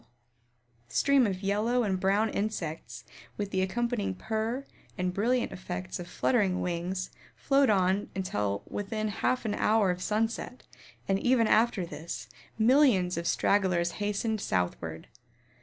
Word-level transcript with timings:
The 0.89 0.95
stream 0.95 1.27
of 1.27 1.43
yellow 1.43 1.83
and 1.83 1.99
brown 1.99 2.29
insects, 2.31 3.03
with 3.37 3.51
the 3.51 3.61
accompanying 3.61 4.15
purr 4.15 4.65
and 4.97 5.13
brilliant 5.13 5.51
effects 5.51 5.99
of 5.99 6.07
fluttering 6.07 6.59
wings 6.59 7.11
flowed 7.35 7.69
on 7.69 8.09
until 8.15 8.63
within 8.65 9.07
a 9.09 9.11
half 9.11 9.45
an 9.45 9.53
hour 9.53 9.91
of 9.91 10.01
sunset, 10.01 10.63
and 11.07 11.19
even 11.19 11.45
after 11.45 11.85
this, 11.85 12.27
millions 12.57 13.15
of 13.15 13.27
stragglers 13.27 13.91
hastened 14.01 14.41
southward. 14.41 15.07